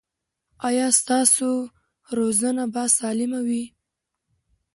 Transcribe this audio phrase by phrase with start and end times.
[0.67, 1.49] ایا ستاسو
[2.17, 3.63] روزنه به سالمه وي؟